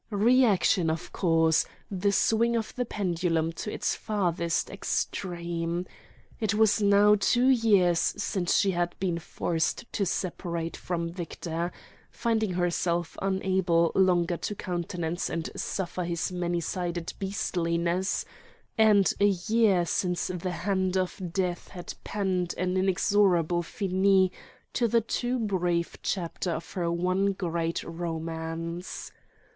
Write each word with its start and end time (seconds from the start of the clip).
Reaction, 0.09 0.89
of 0.89 1.11
course: 1.11 1.63
the 1.91 2.11
swing 2.11 2.55
of 2.55 2.73
the 2.73 2.85
pendulum 2.85 3.51
to 3.53 3.71
its 3.71 3.93
farthest 3.93 4.71
extreme. 4.71 5.85
It 6.39 6.55
was 6.55 6.81
now 6.81 7.13
two 7.13 7.49
years 7.49 7.99
since 7.99 8.57
she 8.57 8.71
had 8.71 8.95
been 8.99 9.19
forced 9.19 9.85
to 9.93 10.03
separate 10.07 10.75
from 10.75 11.11
Victor, 11.11 11.71
finding 12.09 12.53
herself 12.53 13.15
unable 13.21 13.91
longer 13.93 14.37
to 14.37 14.55
countenance 14.55 15.29
and 15.29 15.51
suffer 15.55 16.03
his 16.03 16.31
many 16.31 16.61
sided 16.61 17.13
beastliness; 17.19 18.25
and 18.79 19.13
a 19.19 19.27
year 19.45 19.85
since 19.85 20.31
the 20.33 20.49
hand 20.49 20.97
of 20.97 21.21
Death 21.31 21.67
had 21.67 21.93
penned 22.03 22.55
an 22.57 22.75
inexorable 22.75 23.61
finis 23.61 24.31
to 24.73 24.87
the 24.87 25.01
too 25.01 25.37
brief 25.37 25.97
chapter 26.01 26.49
of 26.49 26.71
her 26.73 26.91
one 26.91 27.33
great 27.33 27.83
romance. 27.83 29.11